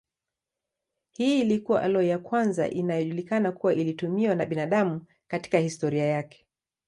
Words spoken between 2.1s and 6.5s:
kwanza inayojulikana kuwa ilitumiwa na binadamu katika historia yake.